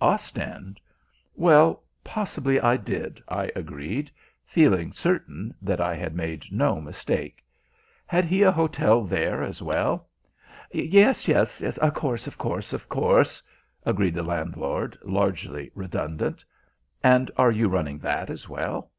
[0.00, 0.80] "Ostend?
[1.36, 4.10] Well, possibly I did," I agreed,
[4.44, 7.44] feeling certain that I had made no mistake.
[8.04, 10.08] "Had he a hotel there as well?"
[10.72, 11.62] "Yes, yes.
[11.62, 13.40] Of course, of course, of course,"
[13.84, 16.44] agreed the landlord, largely redundant.
[17.04, 18.90] "And are you running that as well?"